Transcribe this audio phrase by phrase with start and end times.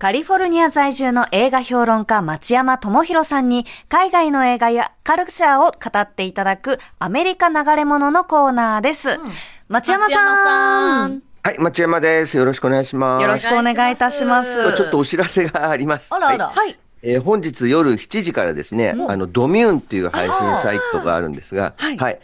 [0.00, 9.18] カリフォルニア在住の映画評論家町山智博さんに海外の映画やカルチャーを語っていただくアメリカ流れ物のコーナーです。
[9.66, 12.36] 町山さんはい、町山です。
[12.36, 13.22] よろしくお願いします。
[13.22, 14.76] よろしくお願いいたします。
[14.76, 16.14] ちょっとお知らせがあります。
[16.14, 16.46] あらあら。
[16.46, 16.78] はいはい。
[17.02, 22.20] えー本日夜7時からですね、あの、ドミューンっていう配信サイトがあるんですが、はい。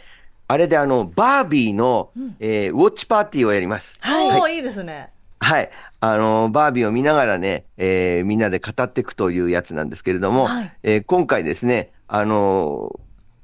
[0.47, 3.99] あれであの、バービーの、えーウォッチパーティーをやります。
[4.01, 5.09] おー、いいですね。
[5.41, 5.69] はい。
[6.07, 10.77] あの、バービーを見ながらね、えーみんなで語っていくというやつなんですけれども、はい。
[10.83, 12.99] えー今回ですね、あの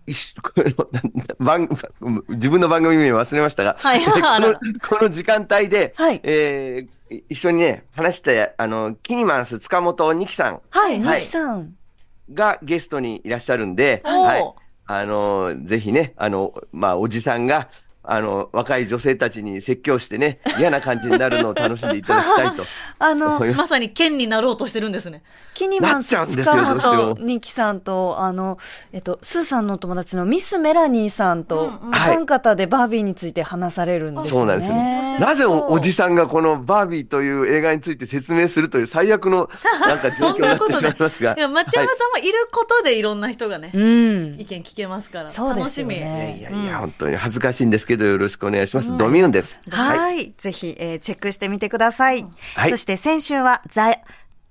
[0.05, 0.73] 一緒これ
[1.39, 1.69] 番
[2.29, 3.99] 自分の番組名忘れましたが、はい。
[4.05, 4.53] この
[4.99, 6.19] この時間帯で、はい。
[6.23, 10.61] えー一緒にね、話した、あの、キニマンス塚本二木さん。
[10.69, 11.21] はい、はい。
[11.23, 11.75] さん。
[12.33, 14.53] がゲストにいらっしゃるんで、はい。
[14.85, 17.67] あの、ぜひね、あの、まあ、おじさんが、
[18.03, 22.63] あの、若い女性たちに説教してね、嫌な感じになるのを楽しんでいただきたいと。
[22.97, 25.21] あのまさに剣になろうとしてるんですね。
[25.53, 28.57] キニマンスなっちゃうんですよ塚どうしても本ニキさんと、あの、
[28.91, 34.29] えっと、スーさんのお友達のミス・メラニーさんと、お三方でバービーについて話されるんですね。
[34.29, 34.75] そうなんですよ。
[35.19, 39.49] なぜおおじさんがこのバービーという映画について説明するという最悪の
[39.81, 41.35] なんか状況になってしまいますが。
[41.37, 44.45] いや、町山さんはいることでいろんな人がね、うん意。
[44.45, 45.29] 見聞けますから。
[45.29, 46.39] そうですよね楽しみ。
[46.39, 48.95] いやいや、本当に恥ずかしいんですけど、よろしくお願いします。
[48.97, 49.59] ドミューンです。
[49.69, 50.33] はい。
[50.37, 52.25] ぜひ、えーチェックしてみてください。
[52.55, 53.89] はいそして先週は、ザ、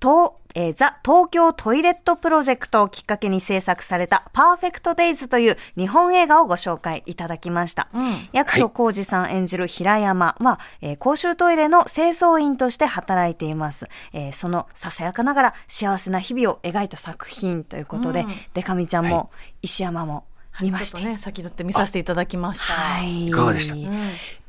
[0.02, 7.88] 東、えーザ・東京トイレットプロジェクトをきっかけに制作されたパーフェクトデイズという日本映画をご紹介いただきました。
[8.32, 13.86] 役所広司さん演じる平山は、えー公衆トイレの清掃員として働いています。
[14.12, 18.24] えーそのささやかながら幸せな日々を描いた作品ということで、
[18.54, 19.30] でか美ちゃんも
[19.62, 20.24] 石山も
[20.62, 20.98] 見まして。
[20.98, 22.64] ちょっとね、先立って見させていただきました。
[22.72, 23.28] はい。
[23.28, 23.90] いかがでした？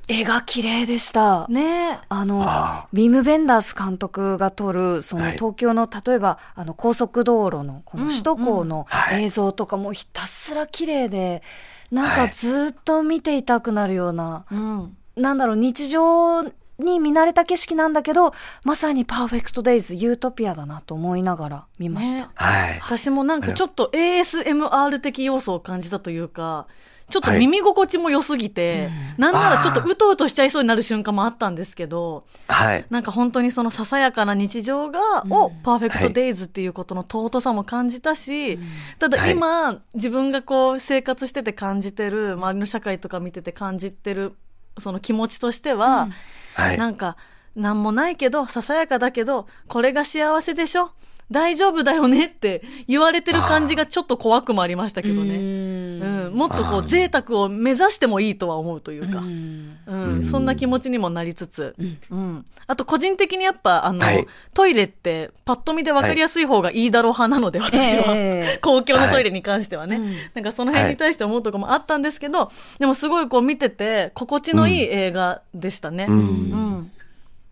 [0.08, 1.48] 絵が綺麗でした。
[1.48, 2.00] ねえ。
[2.09, 11.44] あのあ、ヴィム・ヴェンダース監督が撮る、そのはい東京の、例えば、あの、高速道路の、この首都高のはい映像とかもひたすら綺麗で、
[11.91, 14.97] なんかはいずっと見ていたくなるような、うん。
[15.16, 16.44] なんだろう、日常
[16.81, 18.34] に見慣れた景色なんだけど、
[18.64, 22.19] まさに PERFECT DAYS、ユートピアだなと思いながら見ました。
[22.19, 22.80] ねはい。
[22.81, 26.68] 私もなんかちょっと ASMR 的要素を感じたというか、
[27.12, 32.86] ちょっと耳心地も良すぎて、なんならちょっとうとうとしちゃいそうになる瞬間もあったんですけど、はい。
[32.90, 35.00] なんか本当にそのささやかな日常が、
[35.30, 38.58] をパーフェクトデイズっていうことの尊さも感じたし、
[38.98, 44.34] ただ今、自分がこう生活してて感じてる、周りの社会とか見てて感じてる、
[44.80, 46.09] その気持ちとしては、
[46.56, 46.78] はい。
[46.78, 47.18] なんか、
[47.56, 50.92] なんもないけど、ささやかだけど、これが幸せでしょ
[51.31, 55.36] 大丈夫だよねって言われてる感じがちょっと怖くもありましたけどね。
[55.38, 60.25] うん、もっとこう贅沢を目指してもいいとは思うというか、うん。
[60.25, 61.75] そんな気持ちにもなりつつ、
[62.09, 62.46] うん。
[62.68, 64.28] あと個人的にやっぱあの、はい。
[64.53, 68.59] トイレってパッと見で分かりやすい方がいいだろう派なので、私は、ええ。
[68.62, 70.02] 公共のトイレに関してはね、
[70.34, 76.08] なんかその辺に対して思うところもあったんですけど、でもすごいこう見てて心地のいい映画でしたね。
[76.09, 76.18] うん。
[76.18, 76.92] うん。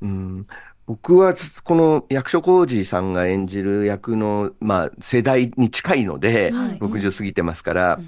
[0.02, 0.48] うん
[0.90, 6.80] 僕は、この役所広司さんが演じる役の、まあ、世代に近いので、はい。
[6.80, 8.00] 60過ぎてますから、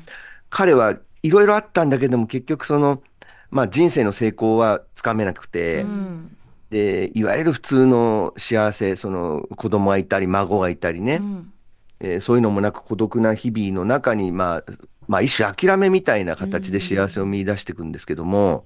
[0.49, 3.03] 彼はいろいろあったんだけども、結局その、
[3.51, 6.35] まあ、人生の成功はつかめなくて、うん。
[6.71, 11.53] で、いわゆる普通の幸せ、その子供がいたり、孫がいたりね、うん。
[11.99, 14.71] えーそういうのもなく孤独な日々の中に、まあ、
[15.07, 18.65] まあ一種諦めみたいな形で幸せを見出していくんですけども、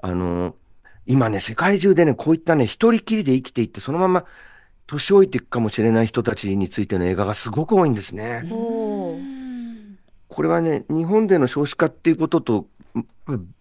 [0.00, 0.54] あの、
[1.08, 4.24] 今ね、世界中でね、こういったね、一人きりで生きていって、そのまま
[4.86, 8.44] 年老いていくかもしれない人たちについての映画がすごく多いんですね。
[10.28, 13.06] これはね、日本での少子化っていうこととん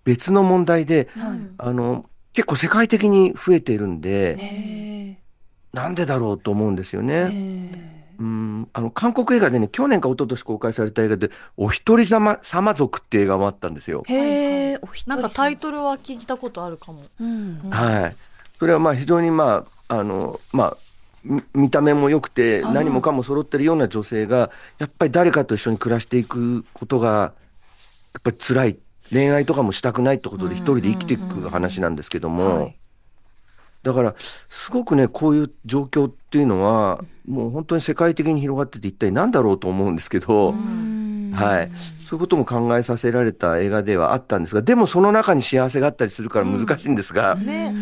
[0.03, 5.17] 別の問題で、はいあの、結構世界的に増えているんで、へ
[5.71, 7.96] なんでだろうと思うんですよーね。
[8.19, 14.03] へうん、あの、韓国映画でね、去年か一昨年公開された映画で、お一人様、様族って映画もあったんですよ。
[14.07, 17.03] ーへーお一人なんかタイトルは聞いたことあるかも。
[17.19, 18.15] うんはい。
[18.59, 20.77] それはまあ非常にまあ、あの、まあ、
[21.23, 27.33] み見た目も良くて、はい何もかも揃ってるような女性が、やっぱり誰かと一緒に暮らしていくことが、
[28.13, 28.77] やっぱり辛い。
[29.09, 32.77] 恋愛とかもしたくないってことで一人で生きていく話なんですけども、はい
[33.87, 34.15] だから、
[34.49, 40.53] すごくね、こういう状況っていうのは、もう本当に世界的に広がってて一体何だろうと思うんですけど、
[41.33, 41.71] はい。
[42.05, 47.65] そういうことも考えさせられた映画ではあったんですが、でもその中に幸せがあったりするから難しいんですが、ね。
[47.65, 47.73] はい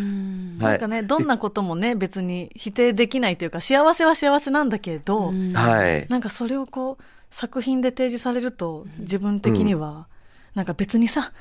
[0.55, 0.87] なんか。
[0.87, 6.07] ね、どんなこともね、別に否定できないというか、幸せは幸せなんだけど、はい。
[6.07, 10.07] なんかそれをこう、作品で提示されると、自分的には、
[10.53, 11.33] なんか別にさ、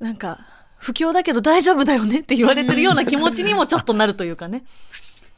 [0.00, 0.40] なんか、
[0.78, 4.64] 不況だけど大丈夫だよねって言われてるような気持ちにもちょっとなるというかね。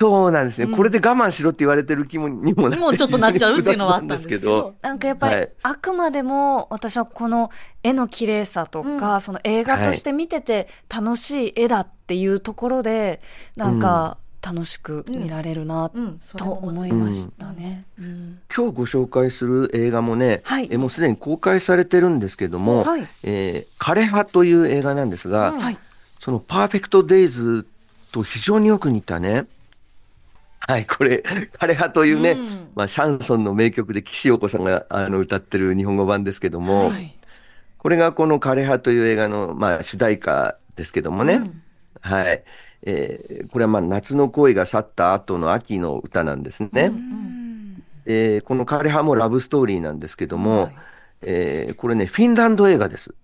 [0.01, 4.75] そうなんですね、これで我慢しろって言われてる気もにもなもうちょっとなっちゃうっていうのはあったんですけど。
[4.81, 5.53] なんかやっぱり、はい。
[5.63, 7.51] あくまでも私はこの
[7.83, 13.21] 絵の綺麗さとか、その映画として見てて楽しい絵だっていうところで、
[13.57, 15.91] なんか楽しく見られるな
[16.37, 17.85] と思いましたね。
[17.99, 18.39] うん。
[18.55, 20.69] 今日ご紹介する映画もね、はい。
[20.71, 23.07] えもうすでに公開されてるんですけども、はい。
[23.23, 25.79] えー枯葉という映画なんですが、はい。
[26.21, 27.67] そのパーフェクトデイズ
[28.13, 29.47] と非常によく似たね、
[30.61, 31.25] はい、これ、
[31.59, 32.69] 枯葉というね、うん。
[32.75, 37.17] まあ、シャンソンの名曲で岸洋子さんがあの歌ってる日本語版ですけども、はい。
[37.79, 41.51] これがこの枯葉という映画の、まあ、主題歌ですけどもね、
[42.01, 42.43] はい。
[42.83, 46.87] えーこれはまあ夏の恋が去った後の秋の歌なんですね。
[46.87, 50.77] うんえーこの枯葉もラブストーリーなんですけども、はい。
[51.23, 53.15] えーこれね、フィンランド映画です。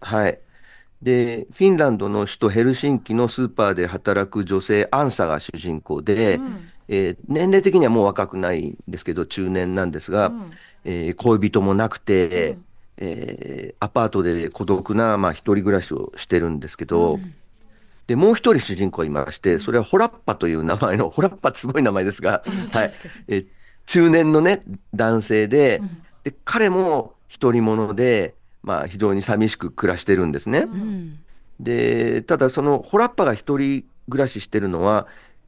[0.00, 0.38] はい。
[1.02, 6.68] で、フィンランドの首都ヘルシンキのスーパーで働く女性アンサが主人公で、うん。
[6.88, 10.50] えー年齢的にはもう若くないんですけど、中年なんですが、うん。
[10.84, 12.58] えー恋人もなくて、
[12.96, 17.18] えーアパートで孤独な、まあ、一人暮らしをしてるんですけど、
[18.10, 22.42] で、もう一人主人公がいまして、それはホラッパという名前の、ホラッパってすごい名前ですが、
[22.74, 22.90] はい。
[23.28, 23.46] えー
[23.86, 24.62] 中年のね、
[24.94, 25.80] 男性で、
[26.22, 30.60] で、彼も一人者で、まあ、非常に寂しく暮らしてるんですね。
[30.60, 31.18] うん
[31.60, 35.06] で、ただそのホラッパが一人暮らししてるのは、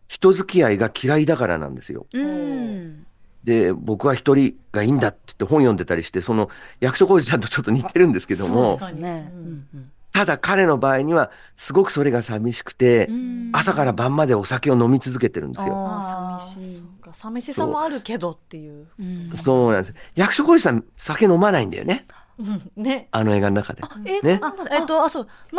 [0.09, 2.07] 人付き合いが嫌いだからなんですよ。
[2.13, 3.07] うん
[3.45, 6.49] で、僕は一人がいいんだって言って本読んでたりして、その
[6.81, 9.33] 役所広司さんとちょっと似てるんですけどもね。
[9.35, 15.75] ううんんうんただ彼の場合には、すごくそれが寂しくてう、ん朝から晩までお酒を飲み続けてるんですよ。
[15.75, 16.79] ああ、寂しい。
[16.79, 18.87] そうか寂しさもあるけどっていう。
[18.99, 19.95] うんそうなんです。
[20.15, 22.07] 役所広司さん、酒飲まないんだよね。
[22.39, 23.09] うんね。
[23.11, 23.83] あの映画の中で。
[24.23, 25.59] ねえっと、あ、そう、飲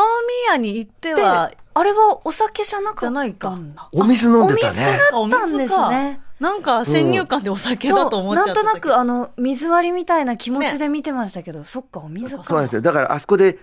[0.49, 3.89] み屋に行っては、あれはお酒じゃなかったかんだ。
[3.91, 4.99] お水飲んでたお水ね。
[5.11, 6.21] だったんですね。
[6.39, 12.43] なんか先入観でお酒だと思っちゃってたなんとなく、あの、水割りみたいな気持ちで見てましたけど、そっか、お水か。
[12.43, 12.81] そうなんですよ。
[12.81, 13.59] だからあそこで、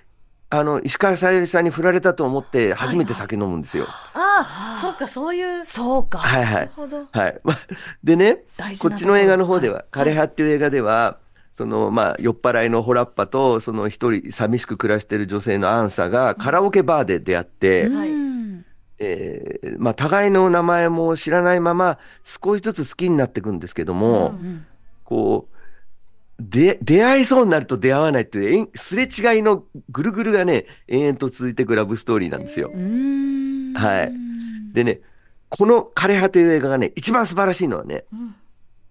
[0.53, 3.87] あの、石川さゆりさんに振られたと思って、初めて酒飲むんですよ。
[4.15, 5.65] ああ、そっか、そういう。
[5.65, 6.19] そうか。
[6.19, 6.73] はいはないる。
[6.75, 7.07] ほど。
[7.13, 7.41] はい。
[7.45, 7.59] まあ
[8.03, 11.19] でね大、事なこっちの映画の方では、枯葉っていう映画では、
[11.53, 18.65] その、まあ、酔っ払いのホラッパと、その一人寂しく暮らしてる女性のアンサがカラオケバーで出会って、はいうん
[18.99, 24.67] えーまあ、互いの名前も知らないまま、少しずつ好きになっていくんですけども、うん
[25.05, 25.50] こう、
[26.41, 32.79] で、出会いそうになると出会わないっていう、えんすれ違いのぐるぐるがね、延々と続いていくラブストーリーなんですよう。
[32.79, 33.75] ん。
[33.75, 34.13] はい
[34.73, 35.01] でね、
[35.49, 38.35] この枯葉という映画がね、一番素晴らしいのはね、ん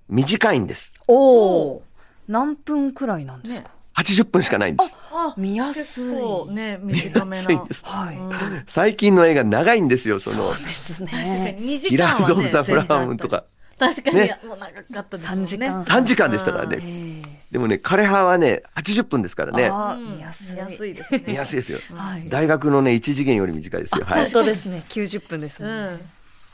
[0.09, 0.93] 短いんです。
[1.07, 1.83] おお。
[2.27, 4.95] 何分くらいなんですか？80分しかないんです。
[5.11, 7.37] あ見やすいね、短めな。
[7.37, 7.83] 安いんです。
[7.85, 8.17] はい。
[8.17, 11.57] うん最近の映画長いんですよ、その、そうです確かね。
[11.59, 12.51] に2時キラーズ・オブ・間はね。
[12.51, 13.45] ザ・フラワームーンとか。
[13.79, 15.41] 確かに、ねもう長かったですね。
[15.41, 17.18] 3時間3時間でしたからえね。
[17.51, 19.69] えでもね、枯葉はね、80分ですからね。
[19.71, 20.55] あ見やすい。
[20.55, 21.23] 見やすいですね。
[21.27, 21.79] 見やすいですよ。
[21.93, 22.29] はい。
[22.29, 24.05] 大学のね、1次元より短いですよ。
[24.05, 24.31] はい本。
[24.31, 24.83] 当ですね。
[24.89, 25.99] 90分ですもんうん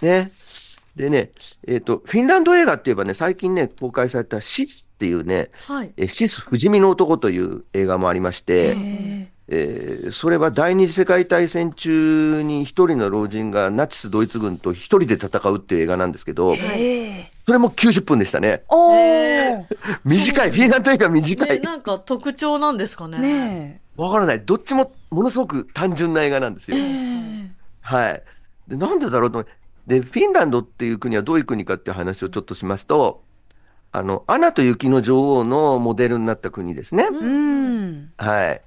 [0.01, 0.25] ね。。
[0.25, 0.31] ね。
[0.95, 1.31] でね、
[1.67, 5.91] えっ、と、フィンランド映画って言えばね、最近ね、公開されたシスっていうね、はい。
[5.97, 18.63] えシス不死身の男という映画もありまして、ええーそれは第二次世界大戦中に一人の老人がナチスドイツ軍と一人で戦うっていう映画なんですけど、えええそれも90分でしたね。
[18.69, 19.65] おへー
[20.03, 20.51] 短い。
[20.51, 21.61] フィンランド映画短ね、い。
[21.61, 23.19] なんか特徴なんですかね。
[23.19, 24.41] ねわからない。
[24.41, 26.81] どっちもものすごく単純な映画なんですよえ。。
[26.81, 28.23] えはい。
[28.67, 29.45] で、なんでだろうと。
[29.85, 33.21] で、フィンランドっていう国はどういう国かっていう話をちょっとしますと、
[33.91, 37.03] あの、アナと雪の女王のモデルになった国ですね。
[37.11, 38.11] えうん。
[38.17, 38.61] はい。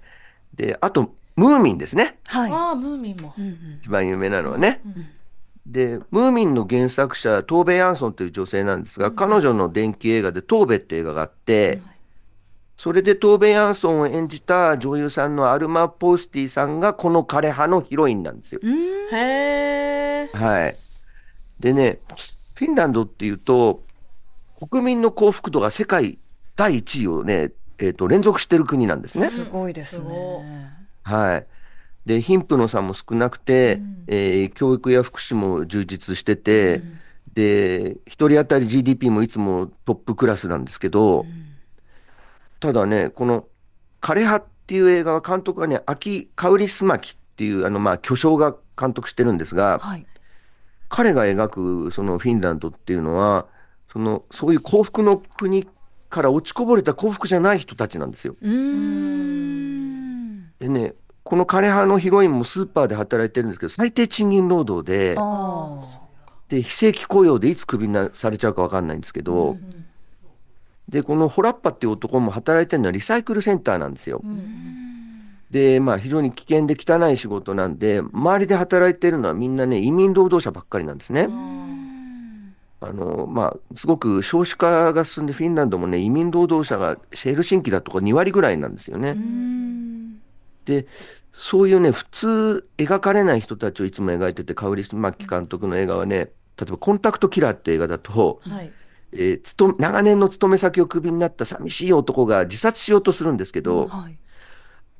[0.55, 2.19] で、あと、ムーミンですね。
[2.27, 2.53] はい。
[2.53, 3.35] ああ、ムーミンも。
[3.83, 4.81] 一番有名なのはね。
[4.87, 5.07] うん
[5.69, 11.81] で、ムーミンの原作者、トーベ・ヤンソンという女性なんですが、彼女の電気映画でトーベって映画があって、
[12.79, 18.61] それでトーベ・ヤンソンを演じた女優さんのアルマ・ポースティさんがこの枯葉のヒロインなんですよ。
[18.63, 20.31] うんへえ。
[20.33, 20.77] はい。
[21.61, 21.99] でね、
[22.55, 23.83] フィンランドっていうと、
[24.71, 26.19] 国民の幸福度が世界
[26.57, 29.29] 第1位をね、えっ、と、連続してる国なんですね。
[29.29, 30.73] すごいですね。
[31.03, 31.47] はい。
[32.09, 36.83] で、貧富の差も少なくて、うんえー教育や福祉も充実してて、
[37.35, 41.27] で、一人当たり GDP もいつもトップクラスなんですけど、
[42.61, 43.45] ただね、この
[44.01, 50.07] 枯葉っていう映画は監督はね、秋香りすまきっていう、あの、まあ、巨匠が監督してるんですが、はい。
[50.89, 51.49] 彼が描
[51.89, 53.47] くそのフィンランドっていうのは、
[53.93, 55.69] その、そういう幸福の国
[56.09, 58.35] から落ちこぼれた幸福じゃない人たちなんですよ。
[60.59, 60.95] でね、
[61.29, 65.15] この枯葉のヒロインもスーパーで働いてるんですけど、最低賃金労働で。
[66.49, 69.59] で、非正規雇用でいつクビになされちゃうかわかんないんですけど、
[70.89, 74.23] で、このホラッパっていう男も働いてるのはリサイクルセンターなんですよ。
[75.51, 81.29] で、まあ非常に危険で汚い仕事なんで、周りで働いてるのはみんなね、移民労働者ばっかりなんですね。
[82.81, 89.15] あの、まあ、すごく少子化が進んでフィンランドもね、移民労働者がヘルシンキだとか2割ぐらいなんですよね。
[90.69, 90.87] で、
[91.41, 96.27] そういうね、普通描かれない人たちをいつも描いてて、カウリス・マッキ監督の映画はね、例
[96.63, 98.73] えばコンタクトキラーって映画だと、はい。
[99.13, 104.19] えーつと長年の勤め先をクビになった寂しい男が自殺しようとするんですけど、はい。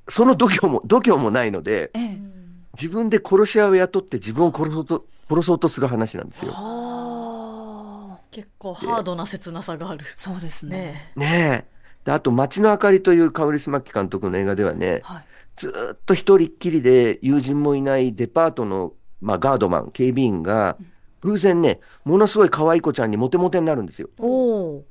[0.09, 2.19] その度胸も、度胸もないので、ええ。
[2.75, 6.53] 自分で殺し屋を雇って自分を殺そうと、殺そうとする話なんですよ。
[8.31, 10.05] 結構ハードな切なさがある。
[10.15, 11.13] そうですね。
[11.17, 11.79] ねねえ。
[12.05, 15.25] であと、街の明かりというカウリス・マッキ監督の映画ではね、はい。
[15.59, 20.77] ずーっと一人っきりで友人もいないデパートの、まあ、ガードマン、警備員が、
[21.21, 24.09] 偶然ね、ものすごい可愛い子ちゃんにモテモテになるんですよ。
[24.19, 24.85] おお。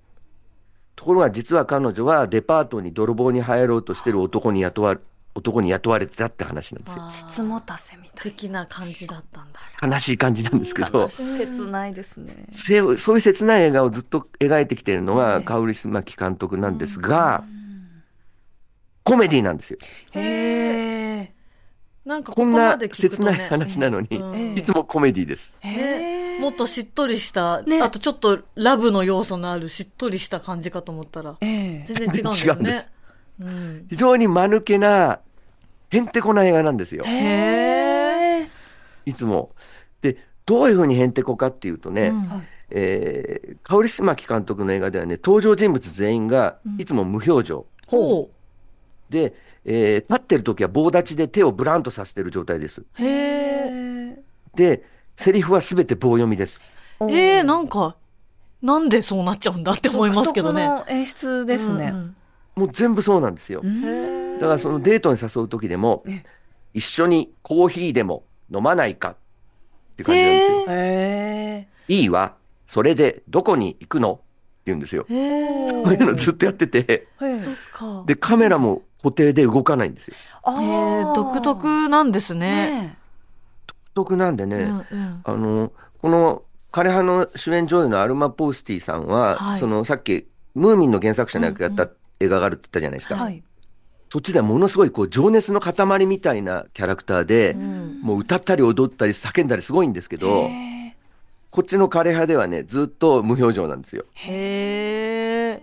[0.97, 4.97] ところが実は彼女はデパートに泥棒に入ろうとしてる男に雇わ
[5.35, 7.03] 男に雇われてたって話なんですよ。
[7.03, 9.59] あーつもたせみたい的な感じだったんだ。
[9.87, 12.47] 悲しい感じなんですけどな。、切ないですね。
[12.51, 17.43] せそういう切ない映画をずっと描いてきているのがカウリス・マキ監督なんですが、
[19.07, 19.79] コメディなんですよ。
[20.11, 21.33] へえ。
[22.05, 23.49] なんかここんな切ない。
[23.49, 25.57] 話なのに、うんいつもコメディです。
[25.61, 26.39] へえ。
[26.39, 31.83] もっとしっとりした、ねあとちょっとラブの要素のあるしっとりした感じかと思ったら、ええ。
[31.85, 32.89] 全然違うんです違うんでねす。
[33.41, 33.87] うん。
[33.89, 35.19] 非常に間抜けな、
[35.89, 37.03] へんてこな映画なんですよ。
[37.05, 38.47] へえ。
[39.05, 39.51] いつも。
[40.01, 47.65] で、どういうふうにへんてこかっていうとね、うんはいえー、カオリスマキ監督の映画ではね、登場人物全員がいつも無表情。
[47.87, 48.29] ほ
[49.09, 49.33] で、
[49.65, 52.81] えー立ってる時は棒立ちで手をブランとさせてる状態です。
[52.81, 52.85] う。
[52.99, 53.07] へえ。
[53.07, 54.19] へえ。
[54.55, 54.83] で、
[55.15, 56.61] セリフはすべて棒読みです。
[57.01, 57.95] えー、なんか、
[58.61, 60.65] なんでそうなっちゃうんだって思いますけどね。
[60.65, 61.91] 独特の演出ですね。
[61.93, 62.15] うん
[62.57, 63.61] もう全部そうなんですよ。
[63.61, 66.03] だからそのデートに誘う時でも、
[66.73, 69.15] 一緒にコーヒーでも飲まないかっ
[69.95, 70.65] て感じなんですよ。
[70.69, 71.93] へえ。
[71.93, 72.33] いいわ。
[72.65, 74.23] それでどこに行くのって
[74.65, 75.05] 言うんですよ。
[75.07, 77.07] そういうのずっとやってて。
[78.07, 80.15] で、カメラも固定で動かないんですよ。
[80.43, 82.81] あえー、独特なんですね。
[82.81, 82.97] ね
[83.67, 91.89] 独特なんでね、うんうんあの、この枯葉の主演女優のアルマ・ポースティさんは、はいそのさっき、ムーミンの原作者の役やった
[92.19, 93.15] 映画があるって言ったじゃないですか。
[93.15, 93.43] はい。
[94.09, 100.49] そっちではものすごいこう情熱の塊みたいなキャラクターで、んもう歌ったり踊ったり叫んだりすごいんですけど、
[101.51, 104.05] こっちの枯葉ではね、ずっと無表情なんですよ。
[104.13, 105.61] へえ。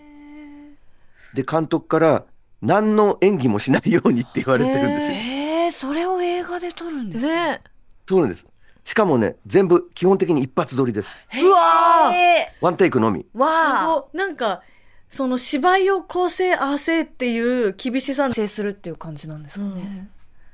[1.34, 2.24] で、監督から、
[2.64, 5.12] 何の演技もしないようにって言われてるんですよ。
[5.12, 7.52] へえ、それを映画で撮るんですね。
[7.52, 7.60] ね
[8.08, 8.46] そうなんです。
[8.84, 11.08] しかもね、全部基本的に一発撮りです。
[11.42, 12.12] うわ
[12.60, 13.26] ワンテイクのみ。
[13.34, 14.04] ーわあ。
[14.12, 14.62] なんか、
[15.08, 20.08] その芝居を構成合わせっていう厳しさ制するっていう感じなんですかね。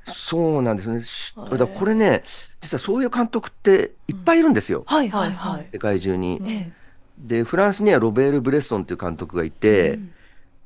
[0.07, 1.59] そうなんですね。
[1.59, 2.25] だこれね、
[2.61, 4.85] 実はそういう監督っていっぱいいるんですよ。
[4.87, 5.69] はいはいはい。
[5.73, 6.41] 世界中に。
[6.47, 6.73] え
[7.19, 9.99] で、フランスにはロベール・ブレッソンっていう監督がいて、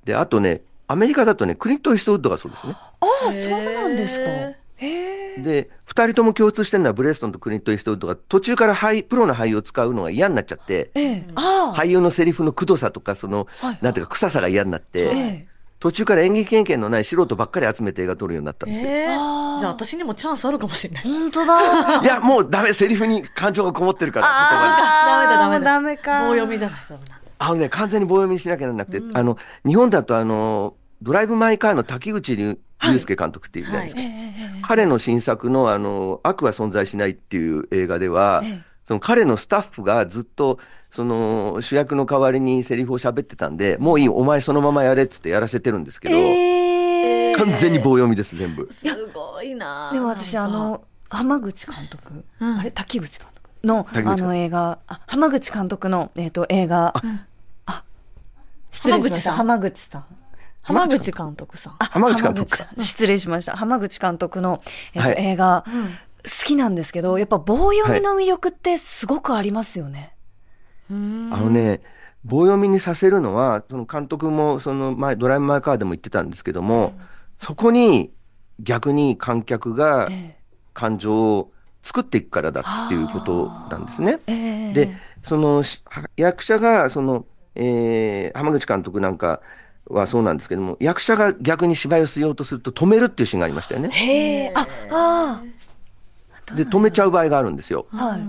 [0.05, 2.75] で、あとね、アメリカだとね、クリント・イーストウッドがそうですね。
[2.77, 4.31] ああ、そうなんですか。
[4.31, 5.41] へへえ。
[5.41, 10.91] で、二人とも共通してるのはブレストンとクリント・イーストウッドが途中から俳プロの俳優を使うのが嫌になっちゃって。
[10.95, 15.49] 俳優のセリフのくどさとか、その、はいなんていうか臭さが嫌になって、ええ。
[15.81, 18.91] 途中から演技経験のない素人ばっかり集めて映画撮るようになったんですよ。
[18.91, 21.05] えじゃあ私にもチャンスあるかもしれない。
[21.05, 22.01] 本当だ。
[22.03, 24.27] いや、もうダメ、セリフに感情がこもってるから、
[25.07, 25.65] ダメだダメだ。
[25.65, 26.29] ダメか。
[26.29, 26.81] 棒読みじゃない。
[27.45, 29.37] あのね、完全に棒読みにしなきゃならなくて、あの、
[29.67, 34.03] 日本だとあの、ドライブ・マイ・カーの滝口竜祐介監督っていうじゃないですか。
[34.03, 38.63] ええええ彼の新作のあの、悪は存在しないっていう映画では、ええ。
[38.87, 40.59] その彼のスタッフがずっと、
[40.91, 47.35] その主役の代わりにセリフを喋ってたんで、もういい、お前そのままやれっつってやらせてるんですけど、ええ。
[47.37, 48.69] 完全に棒読みです、全部。
[48.73, 52.59] すごいなでも私、あ、の、浜口監督、うん。
[52.59, 57.03] あれ滝口監督の、あの映画、あ、浜口監督の、えっ、と、映画、あ、
[58.75, 59.33] 失礼しました。
[59.33, 60.05] 浜口さん。
[60.63, 61.77] 浜口監督さん。
[61.79, 63.57] あ浜口監督浜口さん失礼しました。
[63.57, 64.63] 浜口監督の、
[64.95, 65.65] えっ、と、はい映画、
[66.25, 70.15] 好きなんですけど、やっぱ棒読みの魅力ってすごくありますよね。
[70.91, 71.81] あのね、
[72.25, 76.95] 棒読みにさせるのは、その監督も、その前、ドライブ・マイ・カーでも言ってたんですけども、
[77.39, 78.13] そこに
[78.61, 80.37] 逆に観客がえ
[80.73, 81.53] 感情を
[81.83, 84.19] 作っていくからだっていうことなんですね。
[84.27, 85.83] えええで、そのし
[86.17, 87.27] 役者が、その、
[87.57, 89.41] えー浜口監督なんか
[89.87, 93.91] はそうなんですけども、役者が逆に芝居をしようとすると止めるっていうシーンがありましたよね。
[93.91, 95.43] へえ、あ、あ
[96.57, 97.87] で、止めちゃう場合があるんですよ。
[97.93, 98.21] あ、はい。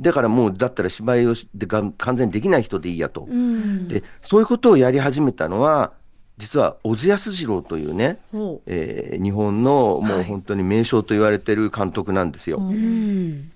[0.00, 3.22] だからもう、だったら芝居をしでが完全にできない人でいいやと。
[3.22, 3.88] うん。
[3.88, 5.92] で、そういうことをやり始めたのは、
[6.36, 12.58] 実は小津安二郎というね、ほえー日本のもう本当に名将と言われてる監督なんですよ。
[12.58, 13.48] うん。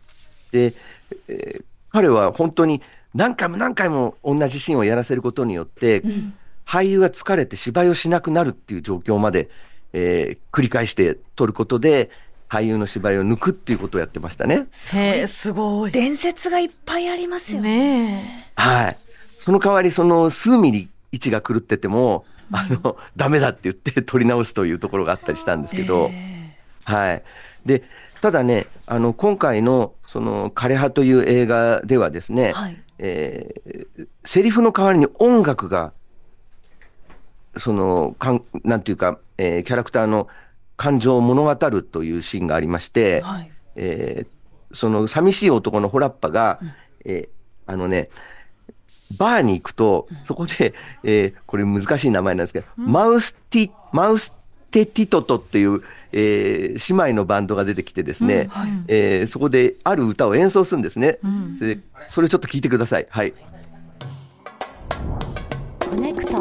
[0.50, 0.74] で、
[1.28, 2.80] えー彼は本当に
[3.14, 6.02] 何回も何回も同じシーンをやらせることによって、
[6.66, 9.50] 俳優が疲れて芝居をしなくなるっていう状況まで、
[9.92, 12.10] えー繰り返して撮ることで、
[12.48, 14.66] 俳優の芝居を抜くっていうことをやってましたね。
[14.94, 15.90] え、すごい。
[15.90, 18.16] 伝説がいっぱいありますよね。
[18.16, 18.96] ねはい。
[19.38, 26.10] その代わり、その数ミリ位置が狂ってても、あの、ダメだって言って撮り直すというところがあったりしたんですけど、
[26.84, 27.22] はい。
[27.64, 27.82] で、
[28.20, 35.92] ただね、あの、今回の、その、枯葉という映画ではですね、はいえーセリフの代わりに音楽が、
[37.56, 40.28] その、かん、なんていうか、えーキャラクターの
[40.76, 43.52] 感情を物語るというシーンがありまして、はい。
[43.76, 44.42] えー
[44.74, 46.58] その寂しい男のホラッパが、
[47.04, 48.08] えーあのね、
[49.18, 54.34] バーに行くと、そこで、えーこれ難しい名前なんですけど、マウスティ、マウス
[54.72, 58.48] テティトトっていう、えー姉妹のバンドが出てきてですね、
[58.88, 61.18] えーそこである歌を演奏するんですね。
[61.58, 63.06] それそれちょっと聞いてください。
[63.08, 63.32] はい。
[65.88, 66.38] コネクト。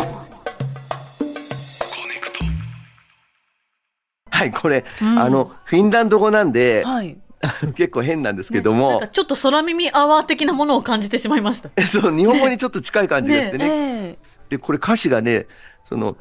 [4.41, 7.17] はい、これ、あの、フィンランド語なんで、はい。
[7.75, 11.69] 結構変なんですけどもか、ちょっと空耳アワー的なものを感じてしまいました。
[11.87, 13.65] そう、日本語にちょっと近い感じがしてね。
[13.65, 15.47] ええで、これ歌詞がね、
[15.85, 16.17] その、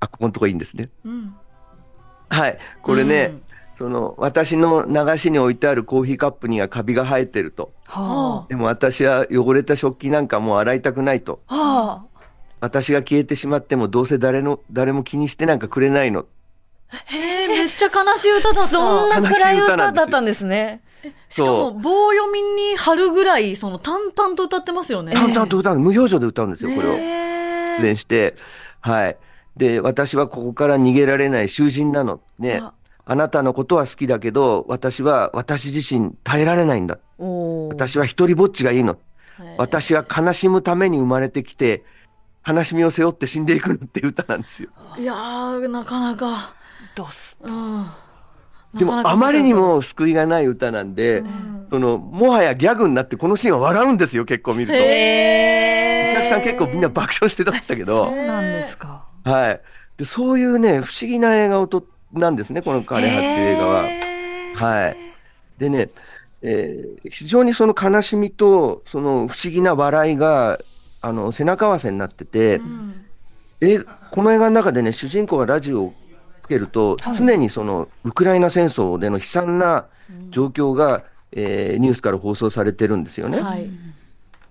[0.00, 0.90] あ、ここのとこいいんですね。
[1.04, 1.34] うん。
[2.28, 2.58] はい。
[2.82, 3.42] これね、うん
[3.80, 7.72] その、私の流しに置いてあるコーヒーカップにはカビが生えてると。
[7.86, 11.40] はでも私は汚れた食器なんかもう洗いたくないと。
[11.46, 11.54] あ。
[11.54, 12.04] はあ。
[12.60, 16.26] 私が消えてしまってもどうせ誰の、誰も気にしてなんかくれないの。
[17.06, 18.68] へえ、めっちゃ悲しい歌だった。
[18.68, 20.82] そんな暗い歌だったんですね。
[21.30, 25.14] しかも、棒読みに貼るぐらい、その、淡々と歌ってますよね。
[25.14, 26.92] 淡々と歌うの、無表情で歌うんですよ、これを。
[26.98, 28.36] へ出演して。
[28.80, 29.16] はい。
[29.60, 32.20] で、私はここから逃げられない囚人なの。
[32.38, 32.60] ね。
[32.62, 32.72] あ
[33.04, 36.98] あなたのことは好きだけど、私は私自身耐えられないんだ。
[37.18, 38.92] 私は一人ぼっちがいいの。
[38.92, 39.00] はい
[39.56, 41.82] 私は悲しむために生まれてきて、
[42.46, 44.68] 悲しみを背負って死んでいくのっていう歌なんですよ。
[44.98, 46.54] いやー、なかなか。
[46.94, 47.38] ドス。
[47.42, 47.86] うん。
[48.74, 51.24] でも、あまりにも救いがない歌なんで、
[51.70, 54.74] その、もはやギャグになってこのシーンは笑うんですよ、結構見ると。
[54.76, 59.09] へお客さん結構みんな爆笑してましたけど、そうなんですか。
[59.24, 59.60] はい。
[59.96, 63.84] で、そういうね、不思議な映画をと、なんですね、この枯葉っていう映画は。
[64.56, 64.96] はい。
[65.58, 65.88] でね、
[66.42, 70.58] えー非常にその悲しみと、その不思議な笑いが、
[71.02, 72.60] あの、背中合わせになってて、
[73.60, 73.78] え、
[74.10, 75.94] この映画の中でね、主人公がラジオを
[76.42, 79.84] つけると、常にその、ウクライナ戦争での悲惨な
[80.30, 81.02] 状況が、
[81.32, 83.40] えーニュースから放送されてるんですよね。
[83.40, 83.68] はい。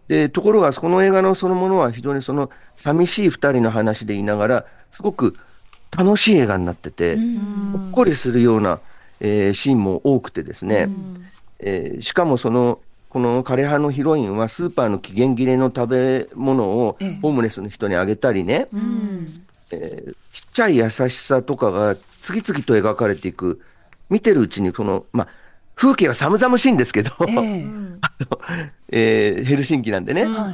[0.10, 5.36] で、ところが、この映画のそのものは非常にその、寂しい二人の話で言いながら、すごく
[5.96, 8.80] 楽しい映画になってて、ほっこりするような、
[9.22, 10.90] えーシーンも多くてですね、
[11.60, 17.20] えーしかもその、この枯葉のヒロインはスーパーの期限切れの食べ物をええ。
[17.22, 19.34] ホームレスの人にあげたりね、うん。
[19.72, 23.62] えーちっちゃい優しさとかが次々と描かれていく、
[24.10, 25.28] 見てるうちにその、まあ、
[25.80, 27.66] 風景は寒々しいんですけど、ええ
[28.92, 30.54] えーヘルシンキなんでね、はい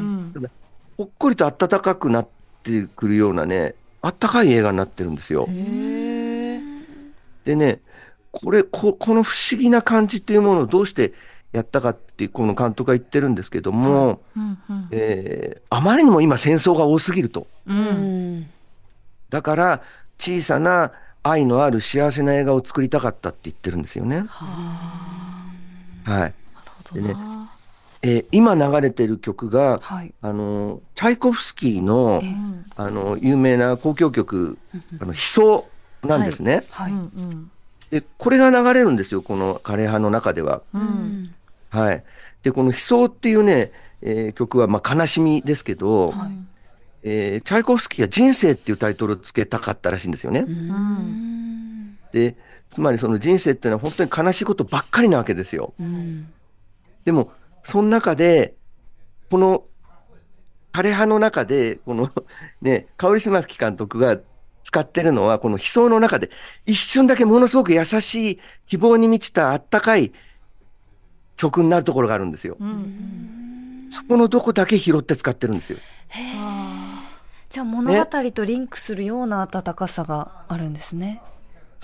[0.97, 2.27] ほっこりと暖かくなっ
[2.61, 5.47] てくるようなね、あったかい映画になってるんですよ。
[7.43, 7.79] でね、
[8.31, 11.13] これこ、この不思議な感じっていうものをどうして
[11.53, 17.47] やったかって、この監督が言ってるんですけども、うんうんえーあまりにも今戦争が多すぎると。
[17.65, 17.73] う。
[17.73, 18.49] うんん。
[19.31, 19.81] だから、
[20.19, 20.91] 小さな
[21.27, 24.25] 愛のある幸せな映画を作りたかったって言ってるんですよね。
[26.03, 26.33] はい。
[26.93, 27.15] でね、
[28.03, 30.13] えー今流れてる曲が、はい。
[30.21, 32.21] あの、チャイコフスキーの、
[32.77, 34.59] あの、有名な交響曲、
[35.01, 35.67] あの、悲壮
[36.03, 36.63] なんですね。
[36.69, 36.91] はい。
[36.91, 37.51] うんうん。
[37.89, 40.61] で、これが流れるんですよ、この枯葉の中では。
[40.75, 40.77] う。
[40.77, 41.35] うんん。
[41.71, 42.03] はい。
[42.43, 43.71] で、この悲壮っていうね、
[44.03, 46.13] えー曲は、まあ、悲しみですけど、
[47.08, 50.39] えーチャイコフスキーが人生っていうタイトルをつけたかったらしいんですよね。
[50.39, 51.98] うん。
[52.12, 52.36] で、
[52.72, 55.76] つまりその人生っていうのは本当に悲しいことばっかりなわけですよ。
[55.80, 56.28] うん。
[57.06, 57.32] でも、
[57.63, 58.56] その中で、
[59.30, 59.65] この、
[60.74, 62.12] 枯葉の中で、この、
[62.62, 64.20] ね、香織島木監督が
[64.63, 66.32] 使ってるのは、この悲壮の中で、
[66.65, 70.12] 一瞬だけものすごく優しい、希望に満ちたあったかい
[71.38, 72.58] 曲になるところがあるんですよ。
[72.60, 73.89] うん。
[73.91, 75.78] そこのどこだけ拾って使ってるんですよ。
[77.56, 81.22] じゃあ物語とリンクするような温かさがあるんですね。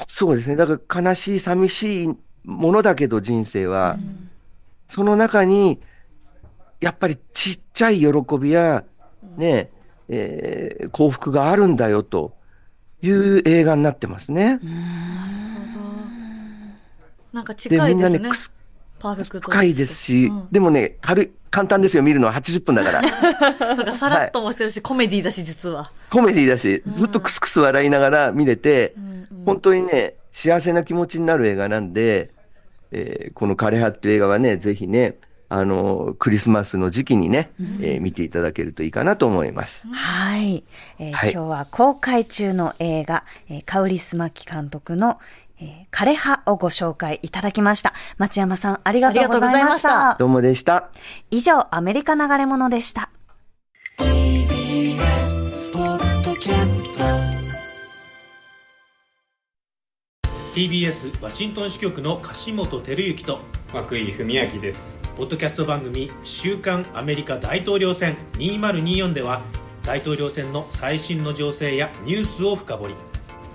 [0.05, 0.57] そうですね。
[0.57, 2.09] だから悲しい、寂しい
[2.43, 3.97] ものだけど人生は、
[4.89, 5.79] その中に、
[6.81, 8.07] やっぱりちっちゃい喜
[8.37, 8.83] びや、
[9.37, 9.69] ね、
[10.09, 12.33] えー幸福があるんだよと
[13.01, 14.59] いう映画になってますね。
[17.31, 18.19] なんかで、近いですね。
[18.19, 18.51] みんなね、くす
[19.01, 19.51] パーフェクト。
[19.51, 23.91] 深いですし、うんでもね、軽い、簡単ですよ、見るのは80分だから。
[23.93, 25.91] さらっともしてるし、コメディだし、実は。
[26.09, 28.93] コメディだし、ずっとクスクス笑いながら見れて、
[29.45, 32.31] 本当にね、幸せな気持ちになる映画なんで、
[32.91, 35.15] えーこの枯葉っていう映画はね、ぜひね、
[35.49, 39.87] あの、クリスマスの時期にね、えー見ていただけるといいかなと思います。
[39.91, 40.63] はい、
[40.99, 45.19] えーはい今日は公開中の映画、えーカウリスマキ監督の、
[45.61, 47.93] えー枯葉をご紹介いただきました。
[48.17, 50.15] 町山さん、ありがとうございました。
[50.17, 50.89] どうもでした。
[51.29, 53.11] 以上、アメリカ流れ物でした。
[60.53, 63.39] TBS ワシントン支局の樫本照之と
[63.73, 69.41] 涌井文明ですポッドキャスト番組「週刊アメリカ大統領選2024」では
[69.85, 72.95] 大統領選の最新の情勢やニュースを深掘り